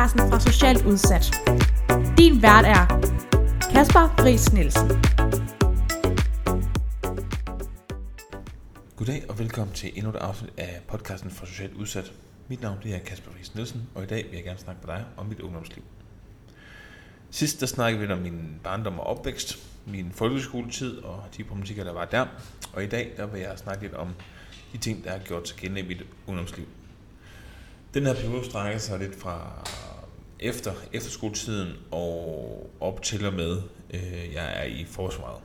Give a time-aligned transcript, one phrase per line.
[0.00, 1.24] podcasten fra Socialt Udsat.
[2.18, 2.84] Din vært er
[3.72, 4.88] Kasper Friis Nielsen.
[8.96, 12.12] Goddag og velkommen til endnu et afsnit af podcasten fra Socialt Udsat.
[12.48, 14.94] Mit navn det er Kasper Friis Nielsen, og i dag vil jeg gerne snakke med
[14.94, 15.82] dig om mit ungdomsliv.
[17.30, 21.92] Sidst der snakkede vi om min barndom og opvækst, min folkeskoletid og de problematikker, der
[21.92, 22.26] var der.
[22.72, 24.08] Og i dag der vil jeg snakke lidt om
[24.72, 26.66] de ting, der har gjort sig gældende i mit ungdomsliv.
[27.94, 29.64] Den her periode strækker sig lidt fra
[30.40, 33.62] efter efterskoletiden og op til og med,
[33.94, 35.42] øh, jeg er i forsvaret.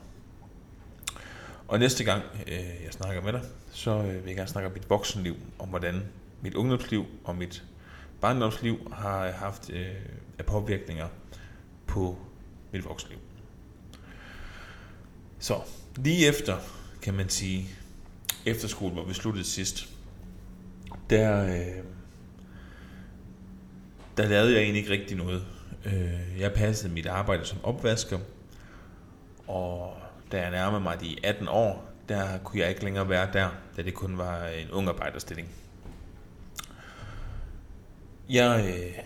[1.67, 3.41] Og næste gang øh, jeg snakker med dig,
[3.71, 6.03] så øh, vil jeg gerne snakke om mit voksenliv, om hvordan
[6.41, 7.63] mit ungdomsliv og mit
[8.21, 9.95] barndomsliv har haft øh,
[10.39, 11.07] af påvirkninger
[11.87, 12.17] på
[12.71, 13.19] mit voksenliv.
[15.39, 15.61] Så
[15.95, 16.57] lige efter,
[17.01, 17.69] kan man sige,
[18.45, 19.89] efterskole, hvor vi sluttede sidst,
[21.09, 21.83] der, øh,
[24.17, 25.45] der lavede jeg egentlig ikke rigtig noget.
[25.85, 28.19] Øh, jeg passede mit arbejde som opvasker,
[29.47, 29.97] og
[30.31, 33.81] da jeg nærmede mig de 18 år, der kunne jeg ikke længere være der, da
[33.81, 35.49] det kun var en ung arbejderstilling.
[38.29, 39.03] Jeg, øh,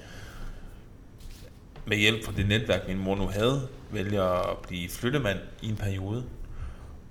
[1.85, 5.75] med hjælp fra det netværk, min mor nu havde, vælger at blive flyttemand i en
[5.75, 6.25] periode,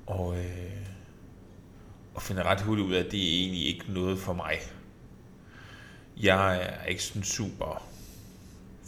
[0.07, 0.87] og, øh,
[2.15, 4.59] og finder ret hurtigt ud af, at det er egentlig ikke noget for mig.
[6.23, 7.89] Jeg er ikke sådan super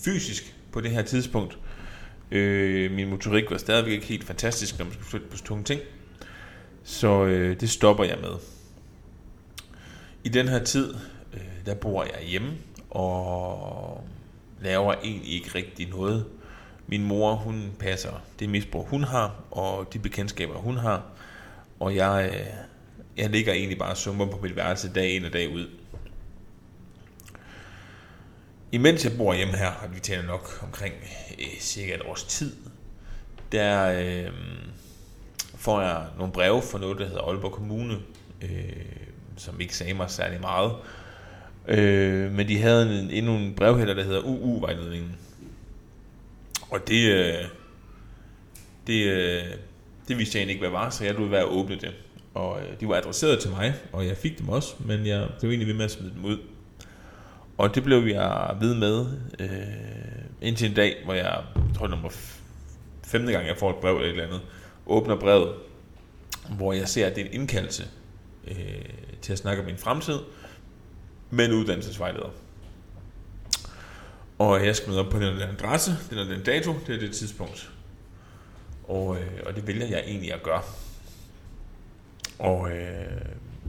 [0.05, 1.59] fysisk på det her tidspunkt.
[2.31, 5.81] Øh, min motorik var stadigvæk ikke helt fantastisk, når man skulle flytte på tunge ting.
[6.85, 8.33] Så øh, det stopper jeg med.
[10.25, 10.95] I den her tid,
[11.35, 12.53] øh, der bor jeg hjemme,
[12.91, 14.05] og
[14.61, 16.25] laver egentlig ikke rigtig noget.
[16.87, 21.03] Min mor, hun passer det misbrug, hun har, og de bekendtskaber, hun har.
[21.81, 22.47] Og jeg, øh,
[23.17, 25.67] jeg ligger egentlig bare summer på mit værelse dag ind og dag ud.
[28.73, 30.95] Imens jeg bor hjemme her, og vi taler nok omkring
[31.39, 32.57] øh, cirka et års tid,
[33.53, 34.33] der øh,
[35.57, 37.97] får jeg nogle breve fra noget, der hedder Aalborg Kommune,
[38.43, 38.73] øh,
[39.37, 40.73] som ikke sagde mig særlig meget.
[41.69, 45.17] Øh, men de havde en, endnu en brevhælder, der hedder UU-vejledningen.
[46.71, 47.45] Og det, øh,
[48.87, 49.45] det, øh,
[50.09, 51.95] det vidste jeg egentlig ikke, hvad var, så jeg lod være at åbne det.
[52.35, 55.51] Og øh, de var adresseret til mig, og jeg fik dem også, men jeg blev
[55.51, 56.39] egentlig ved med at smide dem ud.
[57.61, 59.07] Og det blev jeg ved med
[59.39, 59.49] øh,
[60.41, 62.09] indtil en dag, hvor jeg, jeg tror nummer
[63.05, 64.41] femte gang, jeg får et brev eller et eller andet,
[64.87, 65.55] åbner brevet,
[66.49, 67.89] hvor jeg ser, at det er en indkaldelse
[68.49, 68.57] øh,
[69.23, 70.19] til at snakke om min fremtid,
[71.31, 72.31] med en uddannelsesvejleder.
[74.39, 77.01] Og jeg skal møde op på den, den adresse, den er den dato, det er
[77.01, 77.71] det tidspunkt.
[78.89, 80.63] Og, øh, og det vælger jeg egentlig at gøre.
[82.39, 83.23] Og øh,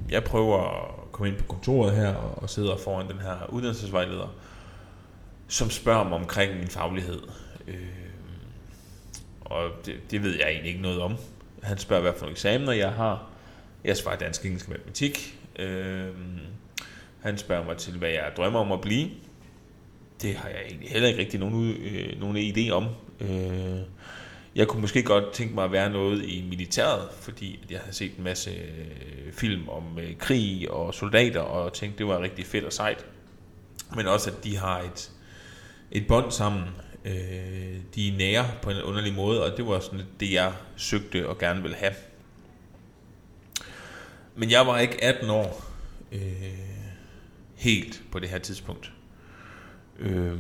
[0.10, 4.36] jeg prøver kommer ind på kontoret her og, og sidder foran den her uddannelsesvejleder,
[5.48, 7.22] som spørger mig omkring min faglighed.
[7.68, 7.76] Øh,
[9.42, 11.16] og det, det ved jeg egentlig ikke noget om.
[11.64, 13.30] Han spørger, hvad for nogle eksamener jeg har.
[13.84, 15.40] Jeg svarer dansk, engelsk og matematik.
[15.60, 16.08] Øh,
[17.20, 19.10] han spørger mig til, hvad jeg drømmer om at blive.
[20.22, 22.88] Det har jeg egentlig heller ikke rigtig nogen, øh, nogen idé om.
[23.20, 23.80] Øh,
[24.56, 28.18] jeg kunne måske godt tænke mig at være noget i militæret, fordi jeg havde set
[28.18, 32.66] en masse øh, film om øh, krig og soldater, og tænkte, det var rigtig fedt
[32.66, 33.06] og sejt.
[33.96, 35.12] Men også, at de har et,
[35.92, 36.64] et bånd sammen.
[37.06, 41.30] Øh, de er nære på en underlig måde, og det var sådan det, jeg søgte
[41.30, 41.94] og gerne ville have.
[44.36, 45.64] Men jeg var ikke 18 år
[46.12, 46.22] øh,
[47.56, 48.92] helt på det her tidspunkt.
[50.00, 50.40] Øh,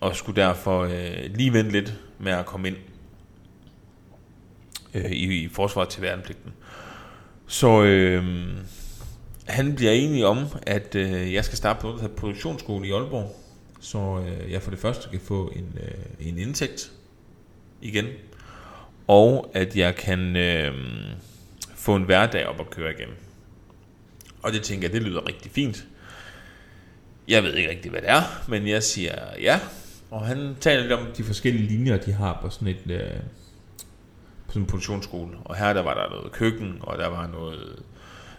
[0.00, 2.76] og skulle derfor øh, lige vente lidt med at komme ind
[4.94, 6.52] øh, i, i forsvaret til værnepligten.
[7.46, 8.24] Så øh,
[9.44, 13.36] han bliver enig om, at øh, jeg skal starte på noget, der produktionsskole i Aalborg,
[13.80, 16.92] så øh, jeg for det første kan få en, øh, en indtægt
[17.82, 18.06] igen,
[19.06, 20.74] og at jeg kan øh,
[21.74, 23.08] få en hverdag op at køre igen.
[24.42, 25.84] Og det tænker jeg, det lyder rigtig fint.
[27.28, 29.60] Jeg ved ikke rigtig, hvad det er, men jeg siger ja.
[30.10, 32.90] Og han taler lidt om de forskellige linjer, de har på sådan et...
[32.90, 33.10] Øh,
[34.48, 35.30] på sådan en produktionsskole.
[35.44, 37.82] Og her der var der noget køkken, og der var noget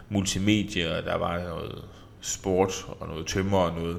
[0.08, 1.84] multimedie, og der var noget
[2.20, 3.98] sport, og noget tømmer og noget.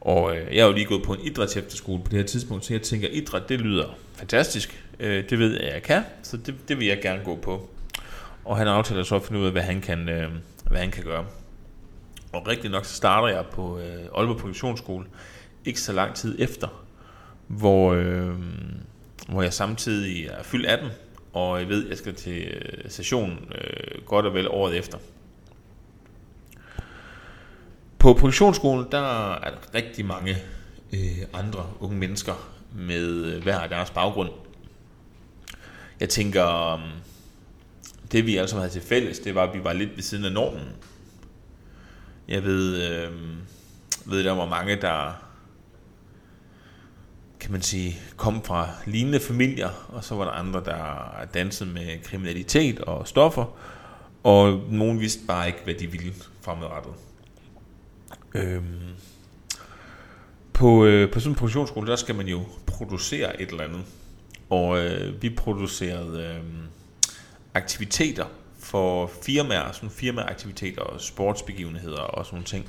[0.00, 2.74] Og øh, jeg er jo lige gået på en idrætsefterskole på det her tidspunkt, så
[2.74, 4.84] jeg tænker, idræt, det lyder fantastisk.
[5.00, 7.70] Øh, det ved jeg, jeg kan, så det, det vil jeg gerne gå på.
[8.44, 10.30] Og han aftaler så at finde ud af, hvad han kan, øh,
[10.70, 11.24] hvad han kan gøre.
[12.32, 15.06] Og rigtig nok, så starter jeg på øh, Aalborg Produktionsskole,
[15.64, 16.84] ikke så lang tid efter,
[17.46, 18.34] hvor, øh,
[19.28, 20.88] hvor jeg samtidig er fyldt 18,
[21.32, 24.98] og jeg ved, at jeg skal til øh, session øh, godt og vel året efter.
[27.98, 30.36] På produktionsskolen, der er der rigtig mange
[30.92, 34.30] øh, andre unge mennesker med øh, hver deres baggrund.
[36.00, 36.80] Jeg tænker, um,
[38.12, 40.24] det vi alle sammen havde til fælles, det var, at vi var lidt ved siden
[40.24, 40.68] af normen.
[42.28, 43.12] Jeg ved, øh,
[44.04, 45.23] ved der var mange, der
[47.44, 52.02] kan man sige, kom fra lignende familier, og så var der andre, der dansede med
[52.04, 53.44] kriminalitet og stoffer,
[54.22, 56.92] og nogen vidste bare ikke, hvad de ville fremadrettet.
[58.34, 58.64] Øhm,
[60.52, 63.82] på, øh, på sådan en produktionsskole, der skal man jo producere et eller andet.
[64.50, 66.42] Og øh, vi producerede øh,
[67.54, 68.26] aktiviteter
[68.58, 72.68] for firmaer, sådan firmaaktiviteter og sportsbegivenheder og sådan ting,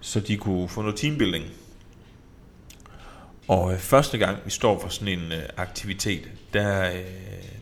[0.00, 1.44] så de kunne få noget teambuilding.
[3.48, 7.00] Og øh, første gang vi står for sådan en øh, aktivitet, der, øh,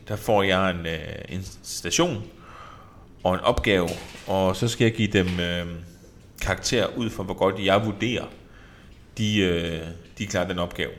[0.07, 0.99] der får jeg en, øh,
[1.29, 2.23] en station
[3.23, 3.89] og en opgave,
[4.27, 5.65] og så skal jeg give dem øh,
[6.41, 8.25] karakter ud fra, hvor godt jeg vurderer,
[9.17, 9.87] de, øh,
[10.17, 10.91] de klarer den opgave.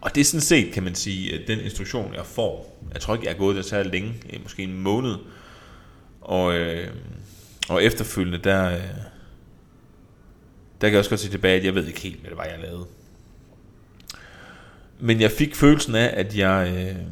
[0.00, 2.80] Og det er sådan set, kan man sige, den instruktion, jeg får.
[2.92, 5.16] Jeg tror ikke, jeg er gået der så længe, øh, måske en måned.
[6.20, 6.90] Og, øh,
[7.68, 8.80] og efterfølgende, der, øh,
[10.80, 12.44] der kan jeg også godt se tilbage, at jeg ved ikke helt, hvad det var,
[12.44, 12.86] jeg lavede.
[15.00, 17.02] Men jeg fik følelsen af, at jeg øh,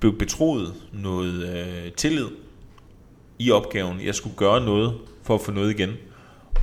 [0.00, 2.28] blev betroet noget øh, tillid
[3.38, 4.00] i opgaven.
[4.00, 5.92] Jeg skulle gøre noget for at få noget igen.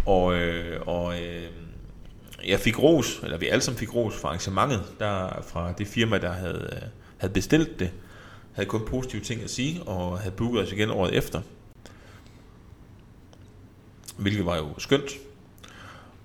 [0.05, 1.43] Og, øh, og øh,
[2.47, 6.17] jeg fik ros, eller vi alle sammen fik ros fra arrangementet, der, fra det firma,
[6.17, 7.91] der havde, øh, havde bestilt det,
[8.53, 11.41] havde kun positive ting at sige, og havde booket os igen året efter.
[14.17, 15.11] Hvilket var jo skønt.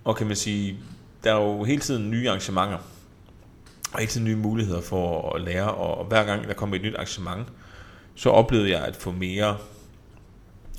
[0.05, 0.79] Og kan man sige,
[1.25, 2.79] der er jo hele tiden nye arrangementer,
[3.93, 6.95] og hele tiden nye muligheder for at lære, og hver gang der kom et nyt
[6.95, 7.49] arrangement,
[8.15, 9.57] så oplevede jeg at få mere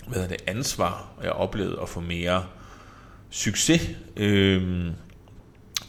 [0.08, 2.46] hvad er det, ansvar, og jeg oplevede at få mere
[3.30, 3.90] succes.
[4.18, 4.92] Øhm,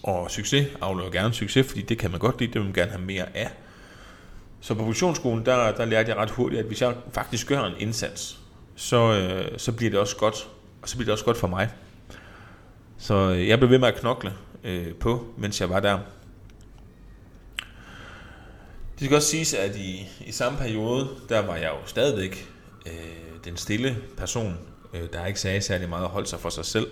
[0.03, 2.91] og succes aflever gerne succes, fordi det kan man godt lide, det vil man gerne
[2.91, 3.51] have mere af.
[4.61, 7.75] Så på produktionsskolen, der, der lærte jeg ret hurtigt, at hvis jeg faktisk gør en
[7.79, 8.39] indsats,
[8.77, 10.49] så, øh, så bliver det også godt,
[10.83, 11.69] og så bliver det også godt for mig.
[12.99, 14.33] Så øh, jeg blev ved med at knokle
[14.65, 15.99] øh, på, mens jeg var der.
[19.01, 22.49] Det skal også siges, at i, i samme periode, der var jeg jo stadigvæk
[22.87, 22.93] øh,
[23.45, 24.59] den stille person,
[24.95, 26.87] øh, der ikke sagde særlig meget og holdt sig for sig selv.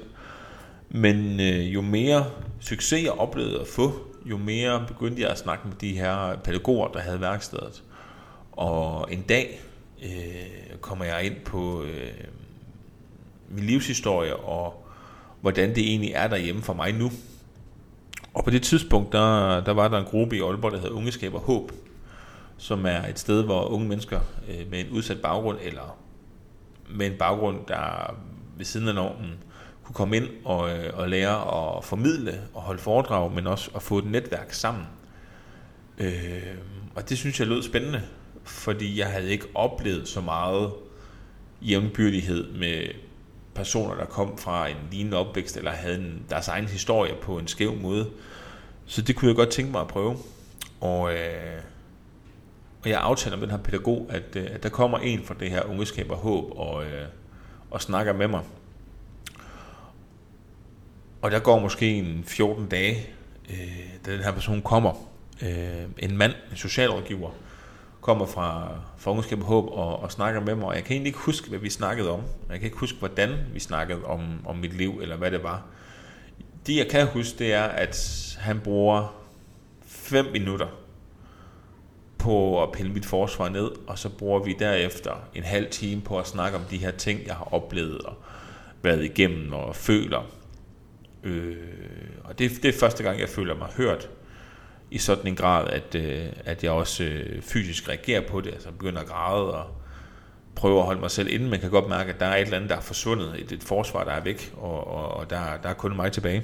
[0.89, 3.93] Men øh, jo mere succes jeg oplevede at få,
[4.25, 7.83] jo mere begyndte jeg at snakke med de her pædagoger, der havde værkstedet.
[8.53, 9.61] Og en dag
[10.03, 12.11] øh, kommer jeg ind på øh,
[13.49, 14.87] min livshistorie og
[15.41, 17.11] hvordan det egentlig er derhjemme for mig nu.
[18.35, 21.35] Og på det tidspunkt, der, der var der en gruppe i Aalborg, der hedder Ungeskab
[21.35, 21.73] og Håb,
[22.59, 25.99] som er et sted, hvor unge mennesker øh, med en udsat baggrund, eller
[26.91, 28.15] med en baggrund, der
[28.57, 29.39] ved siden af normen,
[29.85, 33.83] kunne komme ind og, øh, og lære at formidle og holde foredrag, men også at
[33.83, 34.85] få et netværk sammen.
[35.99, 36.55] Øh,
[36.95, 38.03] og det synes jeg lød spændende,
[38.45, 40.73] fordi jeg havde ikke oplevet så meget
[41.63, 42.87] jævnbyrdighed med
[43.55, 47.47] personer, der kom fra en lignende opvækst, eller havde en, deres egen historie på en
[47.47, 48.11] skæv måde.
[48.87, 50.17] Så det kunne jeg godt tænke mig at prøve.
[50.81, 51.61] Og, øh,
[52.83, 55.51] og jeg aftaler med den her pædagog, at, øh, at der kommer en fra det
[55.51, 57.07] her ungeskab og håb, og, øh,
[57.71, 58.41] og snakker med mig.
[61.23, 63.07] Og der går måske en 14 dage,
[63.51, 63.57] øh,
[64.07, 64.93] da den her person kommer.
[65.43, 67.31] Øh, en mand, en socialrådgiver,
[68.01, 71.09] kommer fra, fra Ungeskab og Håb og, og snakker med mig, og jeg kan egentlig
[71.09, 72.23] ikke huske, hvad vi snakkede om.
[72.51, 75.63] Jeg kan ikke huske, hvordan vi snakkede om, om mit liv, eller hvad det var.
[76.67, 79.15] Det, jeg kan huske, det er, at han bruger
[79.87, 80.67] 5 minutter
[82.19, 86.19] på at pille mit forsvar ned, og så bruger vi derefter en halv time på
[86.19, 88.15] at snakke om de her ting, jeg har oplevet og
[88.83, 90.27] været igennem og føler.
[91.23, 91.57] Øh,
[92.25, 94.11] og det, det er første gang, jeg føler mig hørt
[94.91, 98.71] i sådan en grad, at, øh, at jeg også øh, fysisk reagerer på det, altså
[98.71, 99.67] begynder at græde og
[100.55, 101.49] prøver at holde mig selv inde.
[101.49, 103.63] Man kan godt mærke, at der er et eller andet, der er forsvundet, et, et
[103.63, 106.43] forsvar, der er væk, og, og, og der, der er kun mig tilbage.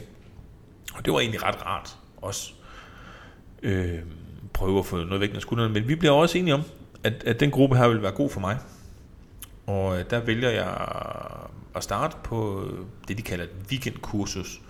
[0.95, 2.53] Og det var egentlig ret rart også.
[3.63, 3.99] Øh,
[4.55, 5.75] prøve at få noget væk af skuldrene.
[5.75, 6.63] Men vi bliver også enige om,
[7.05, 8.59] at, at den gruppe her vil være god for mig.
[9.67, 10.77] Og øh, der vælger jeg
[11.77, 14.61] at starte på øh, det, de kalder et weekendkursus,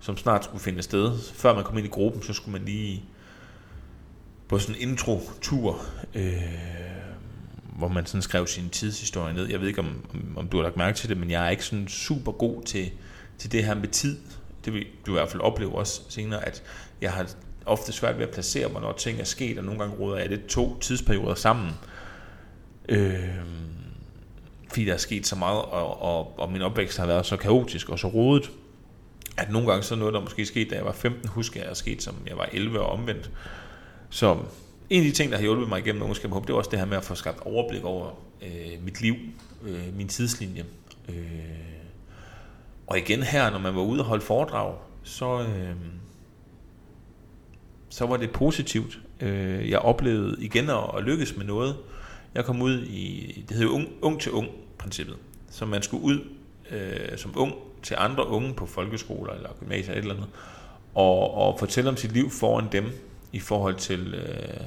[0.00, 1.18] som snart skulle finde sted.
[1.34, 3.04] Før man kom ind i gruppen, så skulle man lige
[4.48, 5.80] på sådan en intro-tur,
[6.14, 6.42] øh,
[7.78, 9.48] hvor man sådan skrev sin tidshistorie ned.
[9.48, 10.04] Jeg ved ikke, om,
[10.36, 12.90] om du har lagt mærke til det, men jeg er ikke sådan super god til,
[13.38, 14.18] til det her med tid.
[14.64, 16.62] Det vil du i hvert fald opleve også senere, at
[17.00, 17.28] jeg har
[17.68, 20.46] ofte svært ved at placere hvornår ting er sket, og nogle gange råder jeg det
[20.46, 21.70] to tidsperioder sammen.
[22.88, 23.28] Øh,
[24.68, 27.88] fordi der er sket så meget, og, og, og min opvækst har været så kaotisk
[27.88, 28.50] og så rodet.
[29.36, 31.74] at nogle gange så noget, der måske skete, da jeg var 15, husker jeg, er
[31.74, 33.30] sket, som jeg var 11 og omvendt.
[34.10, 34.36] Så
[34.90, 36.86] en af de ting, der har hjulpet mig igennem ungdomskab, det var også det her
[36.86, 38.10] med at få skabt overblik over
[38.42, 39.14] øh, mit liv,
[39.66, 40.64] øh, min tidslinje.
[41.08, 41.14] Øh,
[42.86, 45.76] og igen her, når man var ude og holde foredrag, så, øh,
[47.88, 48.98] så var det positivt.
[49.20, 51.76] Øh, jeg oplevede igen at, at lykkes med noget.
[52.34, 55.16] Jeg kom ud i, det hedder ung, ung til ung princippet.
[55.50, 56.20] Så man skulle ud
[56.70, 60.28] øh, som ung til andre unge på folkeskoler eller gymnasier eller et eller andet,
[60.94, 62.84] og, og fortælle om sit liv foran dem
[63.32, 64.60] i forhold til øh,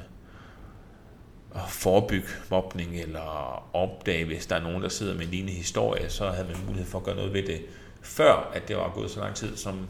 [1.56, 6.10] at forebygge mobning eller opdage, hvis der er nogen, der sidder med en lignende historie,
[6.10, 7.62] så havde man mulighed for at gøre noget ved det,
[8.02, 9.88] før at det var gået så lang tid, som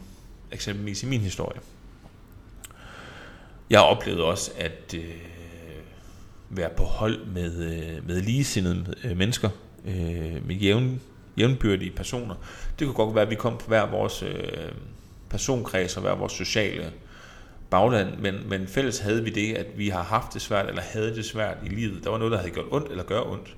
[0.52, 1.60] eksempelvis i min historie.
[3.72, 5.14] Jeg oplevede også at øh,
[6.50, 9.48] være på hold med, øh, med ligesindede øh, mennesker,
[9.84, 11.00] øh, med jævn,
[11.38, 12.34] jævnbyrdige personer.
[12.78, 14.72] Det kunne godt være, at vi kom på hver vores øh,
[15.30, 16.92] personkreds og hver vores sociale
[17.70, 21.16] bagland, men, men fælles havde vi det, at vi har haft det svært, eller havde
[21.16, 22.04] det svært i livet.
[22.04, 23.56] Der var noget, der havde gjort ondt, eller gør ondt.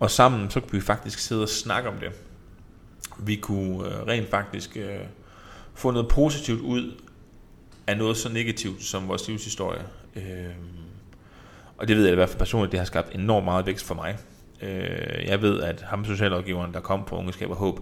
[0.00, 2.10] Og sammen, så kunne vi faktisk sidde og snakke om det.
[3.18, 4.98] Vi kunne øh, rent faktisk øh,
[5.74, 6.92] få noget positivt ud
[7.86, 9.82] af noget så negativt som vores livshistorie.
[10.16, 10.54] Øh,
[11.78, 13.94] og det ved jeg i hvert fald personligt, det har skabt enormt meget vækst for
[13.94, 14.18] mig.
[14.62, 17.80] Øh, jeg ved, at ham socialrådgiveren, der kom på Ungeskab og Håb,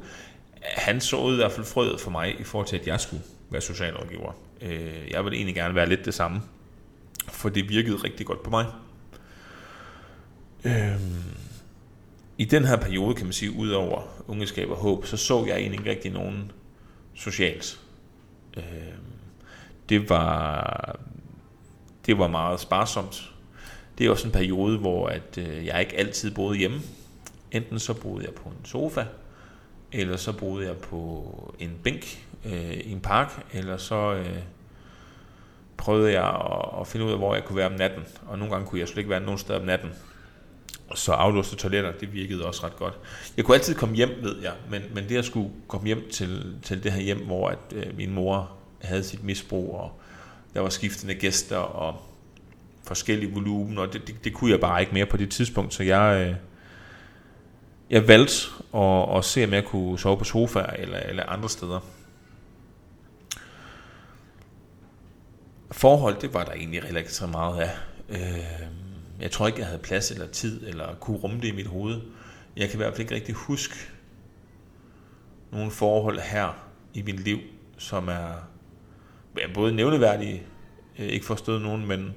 [0.62, 3.60] han så i hvert fald frøet for mig i forhold til, at jeg skulle være
[3.60, 4.32] socialrådgiver.
[4.60, 6.42] Øh, jeg ville egentlig gerne være lidt det samme,
[7.28, 8.66] for det virkede rigtig godt på mig.
[10.64, 11.00] Øh,
[12.38, 15.56] I den her periode, kan man sige, ud over ungeskab og håb, så så jeg
[15.56, 16.52] egentlig ikke rigtig nogen
[17.14, 17.80] socialt.
[18.56, 18.62] Øh,
[19.88, 20.98] det var
[22.06, 23.30] det var meget sparsomt.
[23.98, 26.80] Det er også en periode, hvor at, øh, jeg ikke altid boede hjemme.
[27.52, 29.04] Enten så boede jeg på en sofa,
[29.92, 31.24] eller så boede jeg på
[31.58, 34.38] en bænk øh, i en park, eller så øh,
[35.76, 38.02] prøvede jeg at, at finde ud af, hvor jeg kunne være om natten.
[38.26, 39.90] Og nogle gange kunne jeg slet ikke være nogen sted om natten.
[40.94, 42.94] Så aflåste toiletter, det virkede også ret godt.
[43.36, 46.56] Jeg kunne altid komme hjem, ved jeg, men, men det at skulle komme hjem til,
[46.62, 48.52] til det her hjem, hvor at, øh, min mor
[48.84, 50.00] havde sit misbrug, og
[50.54, 52.02] der var skiftende gæster, og
[52.86, 55.82] forskellige volumen, og det, det, det kunne jeg bare ikke mere på det tidspunkt, så
[55.82, 56.36] jeg, øh,
[57.90, 58.34] jeg valgte
[58.74, 61.80] at, at se, om jeg kunne sove på sofa eller, eller andre steder.
[65.72, 67.70] Forhold, det var der egentlig heller ikke så meget af.
[68.08, 68.68] Øh,
[69.20, 72.00] jeg tror ikke, jeg havde plads eller tid, eller kunne rumme det i mit hoved.
[72.56, 73.74] Jeg kan i hvert fald ikke rigtig huske
[75.52, 77.38] nogle forhold her i mit liv,
[77.78, 78.53] som er
[79.54, 80.42] både nævneværdige,
[80.98, 82.14] øh, ikke forstået nogen, men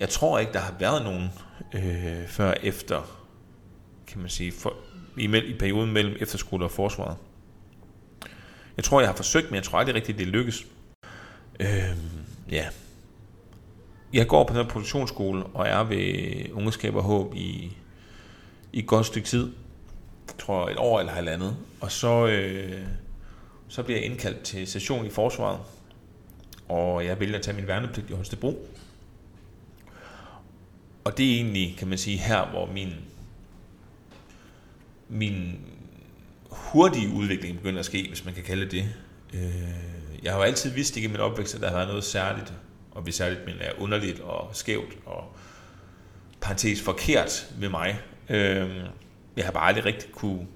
[0.00, 1.28] jeg tror ikke, der har været nogen
[1.74, 3.22] øh, før efter,
[4.06, 4.74] kan man sige, for,
[5.16, 7.16] i, i perioden mellem efterskole og forsvaret.
[8.76, 10.66] Jeg tror, jeg har forsøgt, men jeg tror aldrig rigtigt, det lykkes.
[11.60, 11.96] Øh,
[12.50, 12.66] ja.
[14.12, 17.76] Jeg går på den her produktionsskole og er ved Ungeskab og Håb i,
[18.72, 19.52] i et godt stykke tid.
[20.26, 21.56] Jeg tror et år eller halvandet.
[21.80, 22.80] Og så, øh,
[23.68, 25.60] så bliver jeg indkaldt til session i forsvaret.
[26.70, 28.68] Og jeg vælger at tage min værnepligt i Holstebro.
[31.04, 32.94] Og det er egentlig, kan man sige, her, hvor min,
[35.08, 35.60] min
[36.50, 38.88] hurtige udvikling begynder at ske, hvis man kan kalde det.
[39.34, 42.04] Øh, jeg har jo altid vidst ikke i min opvækst, at der har været noget
[42.04, 42.52] særligt,
[42.90, 45.36] og hvis særligt men er underligt og skævt og
[46.40, 48.00] parentes forkert med mig.
[48.28, 48.84] Øh,
[49.36, 50.46] jeg har bare aldrig rigtig kunne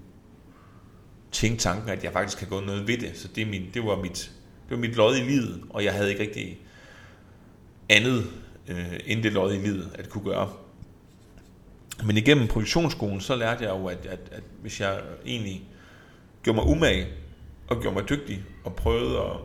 [1.33, 3.19] tænke tanken, at jeg faktisk kan gå noget ved det.
[3.19, 4.31] Så det, er min, det, var mit,
[4.69, 6.59] det var mit lod i livet, og jeg havde ikke rigtig
[7.89, 8.25] andet
[8.69, 10.53] øh, end det lod i livet at kunne gøre.
[12.05, 15.63] Men igennem produktionsskolen, så lærte jeg jo, at, at, at hvis jeg egentlig
[16.43, 17.07] gjorde mig umage,
[17.69, 19.37] og gjorde mig dygtig, og prøvede at,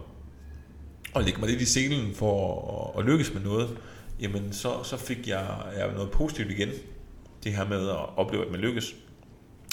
[1.15, 3.77] at lægge mig lidt i selen for at, at lykkes med noget,
[4.21, 5.47] jamen så, så fik jeg,
[5.77, 6.69] jeg noget positivt igen.
[7.43, 8.95] Det her med at opleve, at man lykkes.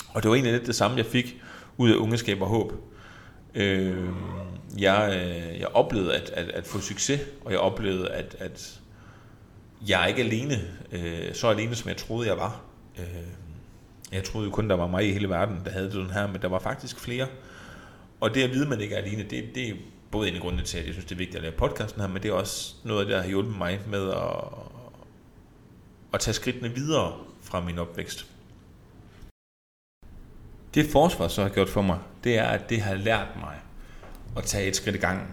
[0.09, 1.41] Og det var egentlig lidt det samme, jeg fik
[1.77, 2.73] ud af ungeskab og håb.
[3.55, 4.09] Øh,
[4.79, 8.79] jeg, øh, jeg oplevede at, at, at få succes, og jeg oplevede, at, at
[9.87, 12.61] jeg er ikke alene, øh, så alene, som jeg troede, jeg var.
[12.99, 13.05] Øh,
[14.11, 16.27] jeg troede jo kun, der var mig i hele verden, der havde det sådan her,
[16.27, 17.27] men der var faktisk flere.
[18.19, 19.73] Og det at vide, at man ikke er alene, det, det er
[20.11, 22.07] både en af grundene til, at jeg synes, det er vigtigt at lave podcasten her,
[22.07, 24.43] men det er også noget af det, der har hjulpet mig med at,
[26.13, 28.25] at tage skridtene videre fra min opvækst.
[30.73, 33.55] Det forsvar så har gjort for mig, det er, at det har lært mig
[34.37, 35.27] at tage et skridt i gangen.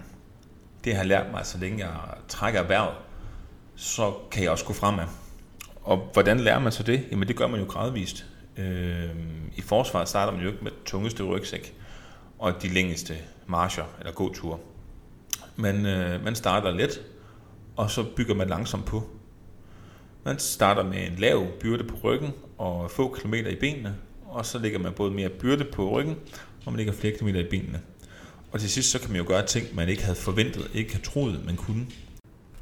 [0.85, 1.95] Det har lært mig, så længe jeg
[2.29, 2.95] trækker vejret,
[3.77, 5.05] så kan jeg også gå fremad.
[5.83, 7.05] Og hvordan lærer man så det?
[7.11, 8.27] Jamen det gør man jo gradvist.
[8.57, 9.11] Øh,
[9.57, 11.75] I forsvaret starter man jo ikke med tungeste rygsæk.
[12.39, 13.15] og de længste
[13.47, 14.59] marcher eller gåture.
[15.57, 17.01] Men øh, man starter let,
[17.77, 19.03] og så bygger man langsomt på.
[20.25, 23.97] Man starter med en lav byrde på ryggen og få kilometer i benene,
[24.27, 26.17] og så lægger man både mere byrde på ryggen,
[26.67, 27.81] og man lægger flere kilometer i benene.
[28.55, 31.05] Og til sidst så kan man jo gøre ting, man ikke havde forventet, ikke havde
[31.05, 31.87] troet, man kunne.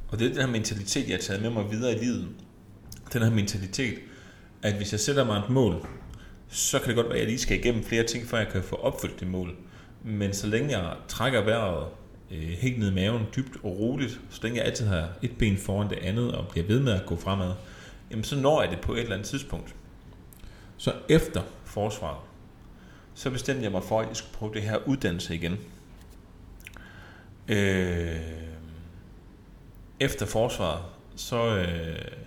[0.09, 2.29] Og det er den her mentalitet, jeg har taget med mig videre i livet.
[3.13, 3.99] Den her mentalitet,
[4.63, 5.87] at hvis jeg sætter mig et mål,
[6.49, 8.63] så kan det godt være, at jeg lige skal igennem flere ting, før jeg kan
[8.63, 9.55] få opfyldt det mål.
[10.05, 11.87] Men så længe jeg trækker vejret
[12.31, 15.57] øh, helt ned i maven, dybt og roligt, så længe jeg altid har et ben
[15.57, 17.53] foran det andet og bliver ved med at gå fremad,
[18.11, 19.75] jamen så når jeg det på et eller andet tidspunkt.
[20.77, 22.19] Så efter forsvaret,
[23.15, 25.59] så bestemte jeg mig for, at jeg skulle prøve det her uddannelse igen.
[27.49, 28.17] Øh,
[30.01, 30.83] efter forsvaret,
[31.17, 31.57] så...
[31.57, 32.23] Øh,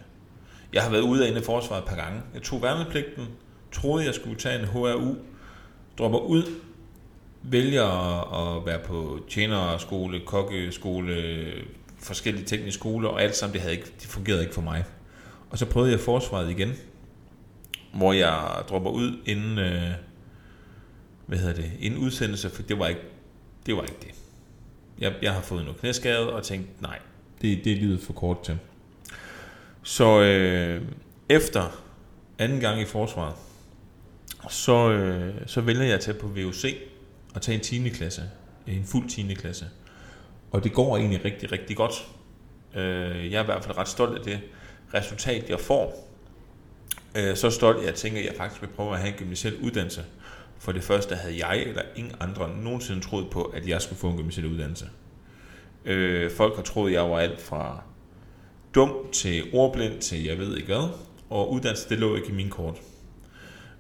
[0.73, 2.21] jeg har været ude af inde i forsvaret et par gange.
[2.33, 3.27] Jeg tog værnepligten,
[3.71, 5.15] troede, jeg skulle tage en HRU,
[5.97, 6.43] dropper ud,
[7.43, 7.85] vælger
[8.57, 11.43] at være på tjenerskole, kokkeskole,
[11.99, 14.83] forskellige tekniske skoler, og alt sammen, det, havde ikke, det fungerede ikke for mig.
[15.49, 16.73] Og så prøvede jeg forsvaret igen,
[17.93, 19.91] hvor jeg dropper ud inden, øh,
[21.25, 23.01] hvad hedder det, inden udsendelse, for det var ikke
[23.65, 23.75] det.
[23.75, 24.24] Var ikke det.
[24.99, 26.99] Jeg, jeg har fået noget knæskade og tænkt, nej,
[27.41, 28.57] det, det er livet for kort til.
[29.83, 30.81] Så øh,
[31.29, 31.81] efter
[32.39, 33.35] anden gang i forsvaret,
[34.49, 36.75] så, øh, så vælger jeg at tage på VUC
[37.33, 37.89] og tage en 10.
[37.89, 38.21] klasse,
[38.67, 39.33] en fuld 10.
[39.33, 39.65] klasse.
[40.51, 42.07] Og det går egentlig rigtig, rigtig godt.
[42.75, 44.39] Øh, jeg er i hvert fald ret stolt af det
[44.93, 46.11] resultat, jeg får.
[47.15, 49.57] Øh, så stolt, at jeg tænker, at jeg faktisk vil prøve at have en gymnasiel
[49.57, 50.03] uddannelse.
[50.59, 54.09] For det første havde jeg eller ingen andre nogensinde troet på, at jeg skulle få
[54.09, 54.89] en gymnasial uddannelse.
[55.85, 57.83] Øh, folk har troet, at jeg var alt fra
[58.75, 60.89] dum til ordblind til jeg ved ikke hvad.
[61.29, 62.81] Og uddannelse, det lå ikke i min kort.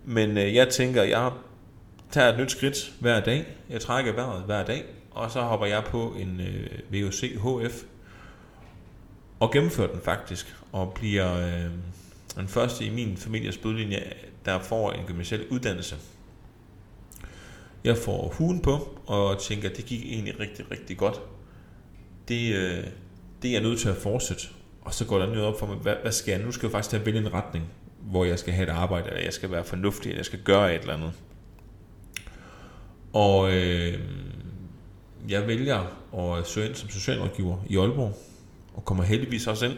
[0.05, 1.31] Men øh, jeg tænker, jeg
[2.11, 3.45] tager et nyt skridt hver dag.
[3.69, 4.83] Jeg trækker vejret hver dag.
[5.11, 7.83] Og så hopper jeg på en øh, VUC HF.
[9.39, 10.55] Og gennemfører den faktisk.
[10.71, 11.71] Og bliver øh,
[12.35, 14.13] den første i min families bødlinje,
[14.45, 15.95] der får en gymnasial uddannelse.
[17.85, 21.21] Jeg får huen på, og tænker, det gik egentlig rigtig, rigtig godt.
[22.27, 22.83] Det, øh,
[23.41, 24.43] det er jeg nødt til at fortsætte.
[24.81, 26.41] Og så går der noget op for mig, hvad, hvad skal jeg?
[26.41, 27.65] Nu skal jeg faktisk tage at vælge en retning,
[28.01, 30.75] hvor jeg skal have et arbejde, eller jeg skal være fornuftig, eller jeg skal gøre
[30.75, 31.11] et eller andet.
[33.13, 33.99] Og øh,
[35.29, 38.17] jeg vælger at søge ind som socialrådgiver i Aalborg,
[38.73, 39.77] og kommer heldigvis også ind.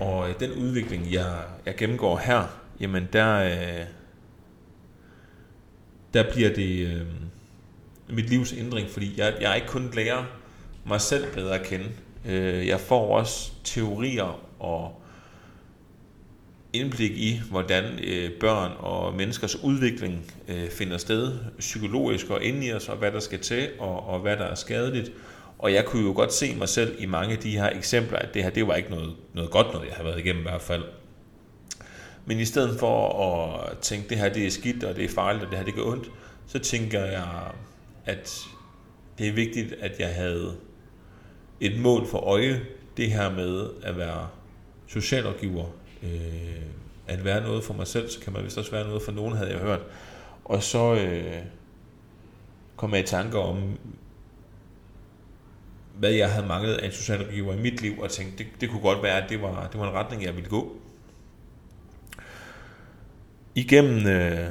[0.00, 2.42] Og øh, den udvikling, jeg, jeg gennemgår her,
[2.80, 3.86] jamen der, øh,
[6.14, 7.02] der bliver det øh,
[8.08, 10.24] mit livs ændring, fordi jeg, jeg ikke kun lærer
[10.84, 11.86] mig selv bedre at kende.
[12.26, 15.02] Øh, jeg får også teorier og
[16.72, 22.72] indblik i, hvordan øh, børn og menneskers udvikling øh, finder sted psykologisk og inde i
[22.72, 25.12] os, og hvad der skal til, og, og hvad der er skadeligt.
[25.58, 28.34] Og jeg kunne jo godt se mig selv i mange af de her eksempler, at
[28.34, 30.62] det her, det var ikke noget, noget godt noget, jeg har været igennem i hvert
[30.62, 30.82] fald.
[32.28, 35.44] Men i stedet for at tænke, det her det er skidt, og det er farligt,
[35.44, 36.10] og det her det gør ondt,
[36.46, 37.52] så tænker jeg,
[38.04, 38.40] at
[39.18, 40.56] det er vigtigt, at jeg havde
[41.60, 42.60] et mål for øje,
[42.96, 44.28] det her med at være
[44.86, 45.64] socialrådgiver,
[46.02, 46.62] øh,
[47.06, 49.36] at være noget for mig selv, så kan man vist også være noget for nogen,
[49.36, 49.80] havde jeg hørt.
[50.44, 51.42] Og så øh,
[52.76, 53.78] kom jeg i tanker om,
[55.98, 58.82] hvad jeg havde manglet af en socialrådgiver i mit liv, og tænkte, det, det kunne
[58.82, 60.76] godt være, at det var, det var en retning, jeg ville gå.
[63.58, 64.46] Igennem, øh,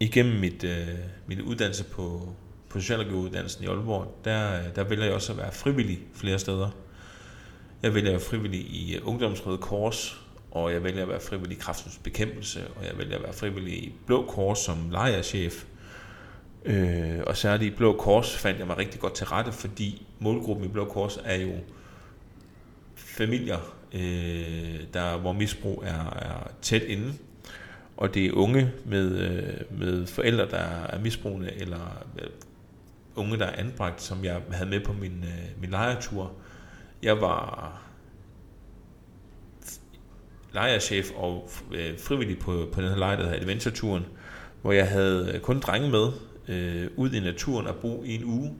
[0.00, 0.88] igennem mit, øh,
[1.26, 2.28] min uddannelse på,
[2.68, 6.70] på socialrådgiveruddannelsen i Aalborg, der, der vælger jeg også at være frivillig flere steder.
[7.82, 11.56] Jeg vælger at være frivillig i øh, Ungdomsrøde Kors, og jeg vælger at være frivillig
[11.56, 15.64] i kraftens bekæmpelse, og jeg vælger at være frivillig i Blå Kors som lejerchef.
[16.64, 20.66] Øh, og særligt i Blå Kors fandt jeg mig rigtig godt til rette, fordi målgruppen
[20.66, 21.52] i Blå Kors er jo
[22.94, 27.14] familier, øh, der, hvor misbrug er, er tæt inde.
[27.96, 32.28] Og det er unge med, øh, med forældre, der er misbrugende, eller øh,
[33.16, 36.32] unge, der er anbragt, som jeg havde med på min, øh, min lejertur.
[37.02, 37.82] Jeg var
[40.54, 44.06] lejerchef og øh, frivillig på, på den her lejr, der hedder Adventure-turen,
[44.62, 46.12] hvor jeg havde øh, kun drenge med
[46.48, 48.54] øh, ud i naturen og bo i en uge,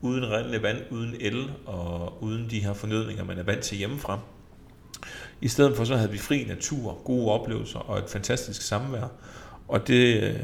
[0.00, 4.20] uden rendende vand, uden el og uden de her fornødninger, man er vant til hjemmefra.
[5.40, 9.12] I stedet for så havde vi fri natur, gode oplevelser og et fantastisk samvær.
[9.68, 10.40] Og det, øh,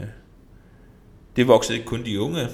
[1.37, 2.49] det voksede ikke kun de unge.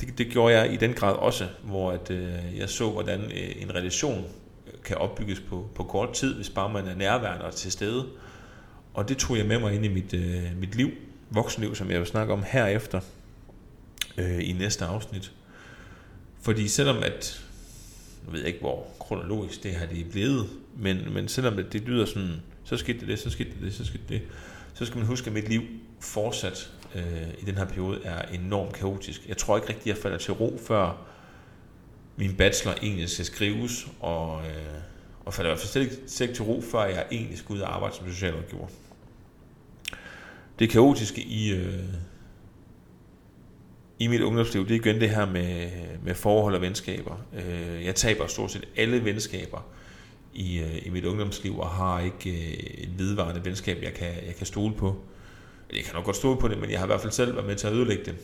[0.00, 3.62] Det, det gjorde jeg i den grad også, hvor at, øh, jeg så, hvordan øh,
[3.62, 4.24] en relation
[4.66, 8.06] øh, kan opbygges på, på kort tid, hvis bare man er nærværende og til stede.
[8.94, 10.90] Og det tog jeg med mig ind i mit, øh, mit liv,
[11.30, 13.00] voksenliv, som jeg vil snakke om herefter.
[14.16, 15.32] øh, i næste afsnit.
[16.40, 17.44] Fordi selvom at,
[18.24, 21.82] jeg ved ikke hvor kronologisk det her det er blevet, men, men selvom det, det
[21.82, 24.22] lyder sådan, så skete det det, så skete det det, så skete det
[24.76, 25.62] så skal man huske, at mit liv
[26.00, 29.28] fortsat øh, i den her periode er enormt kaotisk.
[29.28, 31.06] Jeg tror ikke rigtig, jeg falder til ro, før
[32.16, 34.80] min bachelor egentlig skal skrives, og, øh,
[35.24, 37.74] og falder i hvert fald slet ikke til ro, før jeg egentlig skal ud og
[37.74, 38.66] arbejde som socialrådgiver.
[40.58, 41.84] Det kaotiske i, øh,
[43.98, 45.70] i mit ungdomsliv, det er igen det her med,
[46.02, 47.16] med forhold og venskaber.
[47.34, 49.66] Øh, jeg taber stort set alle venskaber
[50.36, 54.34] i, øh, i mit ungdomsliv, og har ikke øh, et vedvarende venskab, jeg kan, jeg
[54.36, 54.96] kan stole på.
[55.72, 57.46] Jeg kan nok godt stole på det, men jeg har i hvert fald selv været
[57.46, 58.14] med til at ødelægge det.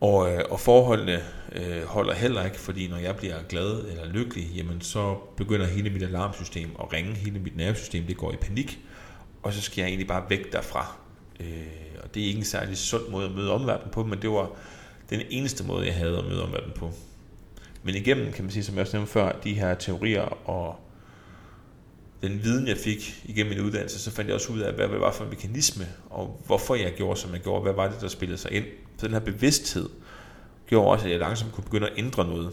[0.00, 1.20] Og, øh, og forholdene
[1.52, 5.90] øh, holder heller ikke, fordi når jeg bliver glad eller lykkelig, jamen så begynder hele
[5.90, 8.78] mit alarmsystem at ringe, hele mit nervesystem, det går i panik,
[9.42, 10.96] og så skal jeg egentlig bare væk derfra.
[11.40, 11.46] Øh,
[12.02, 14.50] og det er ikke en særlig sund måde at møde omverdenen på, men det var
[15.10, 16.92] den eneste måde, jeg havde at møde omverdenen på.
[17.86, 20.80] Men igennem, kan man sige, som jeg også nævnte før, de her teorier og
[22.22, 25.00] den viden, jeg fik igennem min uddannelse, så fandt jeg også ud af, hvad det
[25.00, 28.08] var for en mekanisme, og hvorfor jeg gjorde, som jeg gjorde, hvad var det, der
[28.08, 28.64] spillede sig ind.
[28.98, 29.88] Så den her bevidsthed
[30.66, 32.52] gjorde også, at jeg langsomt kunne begynde at ændre noget.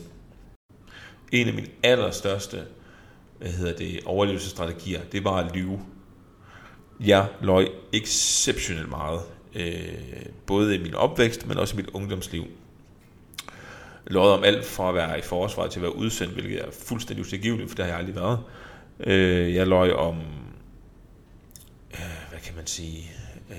[1.32, 2.63] En af mine allerstørste
[3.43, 5.80] hvad hedder det, overlevelsesstrategier, det var at lyve.
[7.00, 9.22] Jeg løj exceptionelt meget,
[9.56, 12.43] øh, både i min opvækst, men også i mit ungdomsliv.
[14.08, 17.26] Løjet om alt fra at være i forsvaret til at være udsendt, hvilket er fuldstændig
[17.26, 18.39] utilgiveligt, for det har jeg aldrig været.
[19.00, 20.18] Øh, jeg løj om,
[21.94, 23.12] øh, hvad kan man sige,
[23.50, 23.58] øh,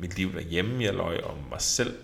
[0.00, 0.84] mit liv derhjemme.
[0.84, 1.94] Jeg løj om mig selv.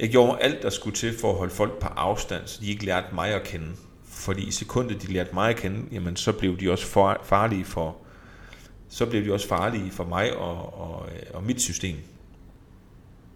[0.00, 2.84] Jeg gjorde alt, der skulle til for at holde folk på afstand, så de ikke
[2.84, 3.72] lærte mig at kende.
[4.04, 6.86] Fordi i sekundet, de lærte mig at kende, jamen så blev de også
[7.22, 7.96] farlige for,
[8.88, 11.96] så blev de også farlige for mig og, og, øh, og mit system.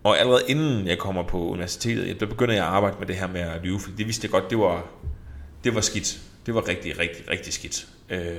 [0.08, 3.26] Og allerede inden jeg kommer på universitetet, der begynder jeg at arbejde med det her
[3.26, 4.86] med at lyve, fordi det vidste jeg godt, det var,
[5.64, 6.20] det var skidt.
[6.46, 7.88] Det var rigtig, rigtig, rigtig skidt.
[8.10, 8.36] Øh,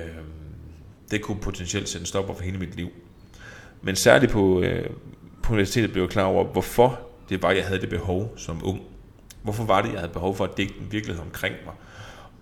[1.10, 2.88] det kunne potentielt sætte en stopper for hele mit liv.
[3.82, 4.90] Men særligt på, øh,
[5.42, 8.80] på universitetet blev jeg klar over, hvorfor det var, jeg havde det behov som ung.
[9.42, 11.74] Hvorfor var det, jeg havde behov for at dække den virkelighed omkring mig?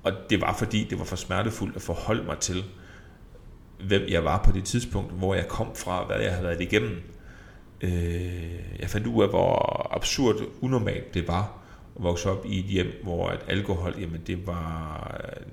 [0.03, 2.65] Og det var fordi, det var for smertefuldt at forholde mig til,
[3.87, 7.03] hvem jeg var på det tidspunkt, hvor jeg kom fra, hvad jeg havde været igennem.
[7.81, 11.59] Øh, jeg fandt ud af, hvor absurd unormalt det var
[11.97, 15.47] at vokse op i et hjem, hvor at alkohol, jamen det var øh,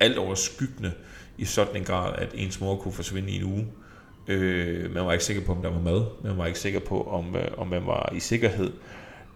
[0.00, 0.92] alt overskyggende
[1.38, 3.66] i sådan en grad, at ens mor kunne forsvinde i en uge.
[4.28, 6.04] Øh, man var ikke sikker på, om der var mad.
[6.24, 8.72] Man var ikke sikker på, om, øh, om man var i sikkerhed.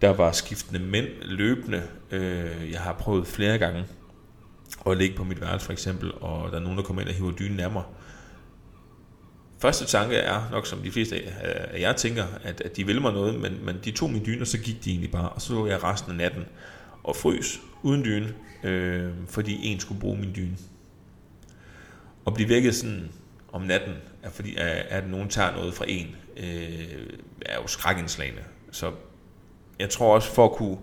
[0.01, 1.83] Der var skiftende mænd løbende.
[2.11, 3.85] Øh, jeg har prøvet flere gange
[4.87, 7.15] at ligge på mit værelse for eksempel, og der er nogen, der kommer ind og
[7.15, 7.83] hiver dynen af mig.
[9.63, 13.13] Første tanke er nok, som de fleste af jer tænker, at, at de vil mig
[13.13, 15.53] noget, men, men de tog min dyne, og så gik de egentlig bare, og så
[15.53, 16.45] lå jeg resten af natten
[17.03, 20.57] og frøs uden dyne, øh, fordi en skulle bruge min dyne.
[22.25, 23.11] Og blive vækket sådan
[23.53, 27.07] om natten, er fordi, at, at nogen tager noget fra en, øh,
[27.47, 28.43] er jo skrækindslagende.
[28.71, 28.93] Så
[29.79, 30.79] jeg tror også, for at kunne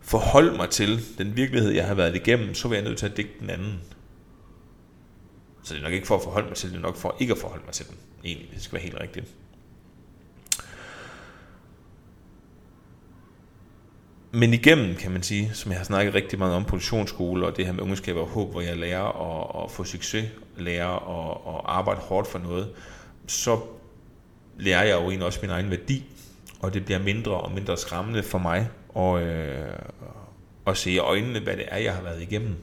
[0.00, 3.16] forholde mig til den virkelighed, jeg har været igennem, så vil jeg nødt til at
[3.16, 3.80] dække den anden.
[5.70, 7.32] Så det er nok ikke for at forholde mig til, det er nok for ikke
[7.32, 7.96] at forholde mig til den.
[8.24, 9.26] Egentlig, det skal være helt rigtigt.
[14.30, 17.66] Men igennem, kan man sige, som jeg har snakket rigtig meget om produktionsskole og det
[17.66, 21.60] her med ungeskab og håb, hvor jeg lærer at, at få succes, lærer at, at
[21.64, 22.70] arbejde hårdt for noget,
[23.26, 23.60] så
[24.58, 26.04] lærer jeg jo egentlig også min egen værdi,
[26.60, 29.78] og det bliver mindre og mindre skræmmende for mig at, øh,
[30.66, 32.56] at se i øjnene, hvad det er, jeg har været igennem.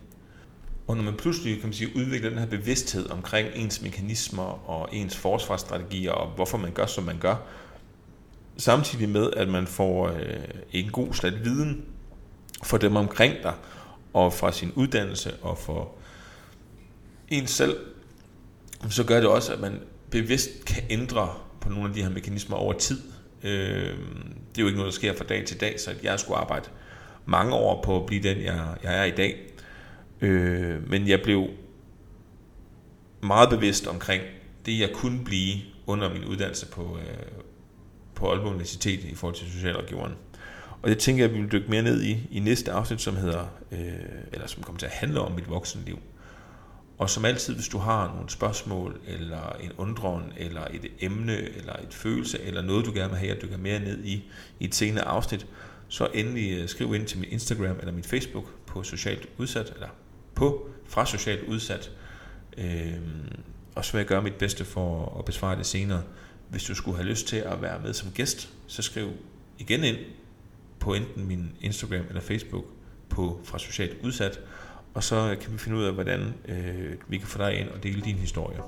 [0.87, 4.89] Og når man pludselig kan man sige, udvikler den her bevidsthed omkring ens mekanismer og
[4.91, 7.35] ens forsvarsstrategier og hvorfor man gør, som man gør,
[8.57, 11.85] samtidig med, at man får øh, en god slat viden
[12.63, 13.53] for dem omkring dig,
[14.13, 15.91] og fra sin uddannelse og for
[17.27, 17.77] en selv,
[18.89, 19.79] så gør det også, at man
[20.11, 23.01] bevidst kan ændre på nogle af de her mekanismer over tid.
[23.43, 23.97] Øh,
[24.49, 26.69] det er jo ikke noget, der sker fra dag til dag, så jeg skulle arbejde
[27.25, 29.56] mange år på at blive den, jeg, jeg er i dag.
[30.21, 31.47] Øh, men jeg blev
[33.23, 34.23] meget bevidst omkring
[34.65, 37.43] det, jeg kunne blive under min uddannelse på, øh,
[38.15, 40.13] på Aalborg Universitet i forhold til socialrådgiveren.
[40.81, 43.15] Og det tænker jeg, at vi vil dykke mere ned i i næste afsnit, som
[43.15, 43.79] hedder, øh,
[44.31, 45.99] eller som kommer til at handle om mit voksenliv.
[46.97, 51.73] Og som altid, hvis du har nogle spørgsmål, eller en undren, eller et emne, eller
[51.73, 54.75] et følelse, eller noget, du gerne vil have, at dykke mere ned i, i et
[54.75, 55.47] senere afsnit,
[55.87, 59.87] så endelig øh, skriv ind til min Instagram eller min Facebook på Socialt Udsat, eller
[60.37, 61.91] på fra Socialt Udsat.
[62.57, 62.97] Øh,
[63.75, 66.03] og så vil jeg gøre mit bedste for at besvare det senere.
[66.49, 69.11] Hvis du skulle have lyst til at være med som gæst, så skriv
[69.59, 69.97] igen ind
[70.79, 72.65] på enten min Instagram eller Facebook
[73.09, 74.39] på fra Socialt Udsat,
[74.93, 77.83] og så kan vi finde ud af, hvordan øh, vi kan få dig ind og
[77.83, 78.59] dele din historie.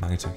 [0.00, 0.32] Mange tak.